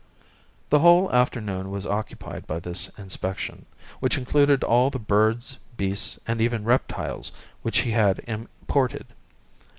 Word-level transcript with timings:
The 0.69 0.79
whole 0.79 1.11
afternoon 1.11 1.69
was 1.69 1.85
occupied 1.85 2.47
by 2.47 2.59
this 2.59 2.89
inspection, 2.97 3.67
which 3.99 4.17
included 4.17 4.63
all 4.63 4.89
the 4.89 4.97
birds, 4.97 5.59
beasts, 5.77 6.19
and 6.25 6.41
even 6.41 6.63
reptiles 6.63 7.31
which 7.61 7.81
he 7.81 7.91
had 7.91 8.17
imported. 8.25 9.05